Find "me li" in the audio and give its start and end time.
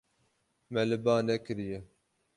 0.71-0.97